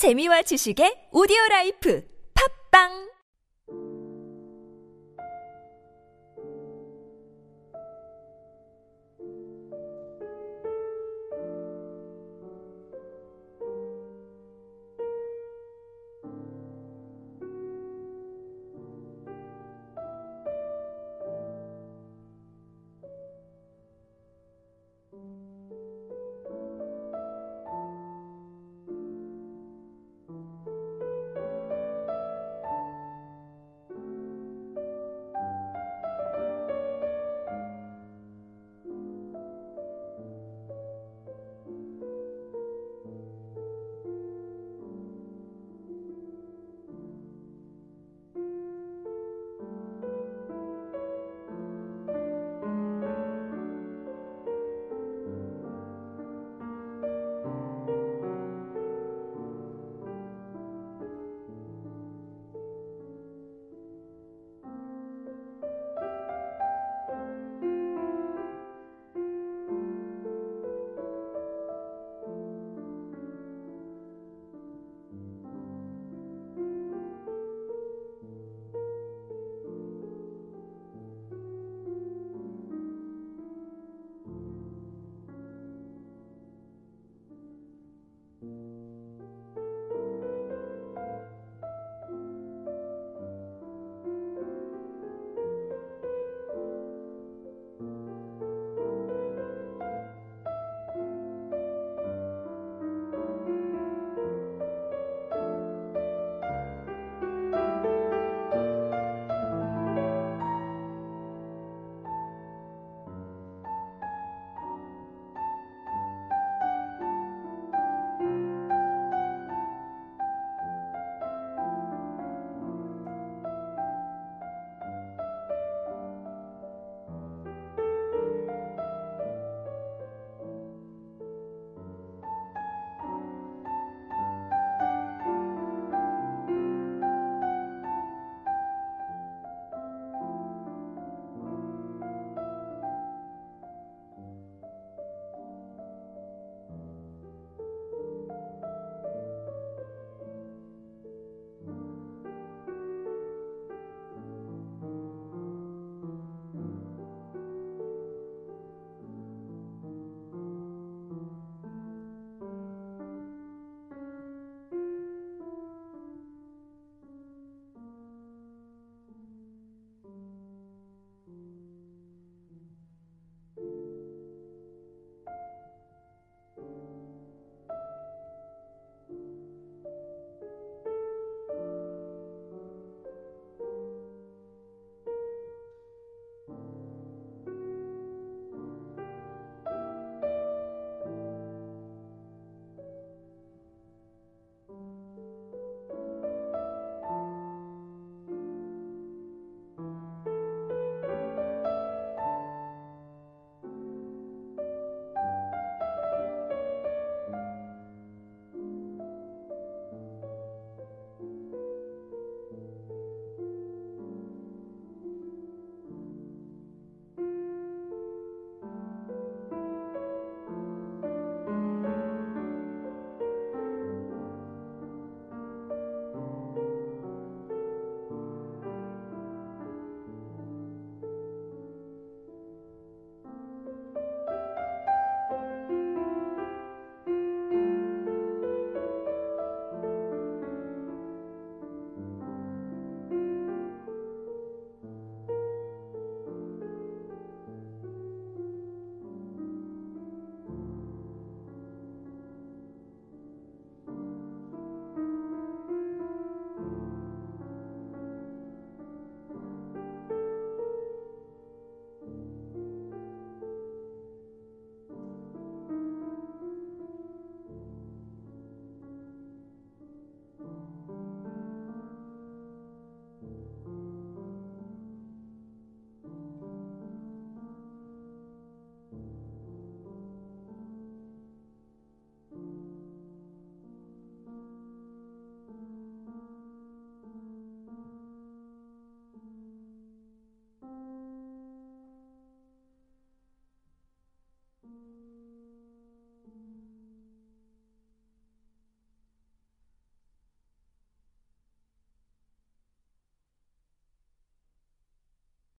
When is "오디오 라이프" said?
1.12-2.00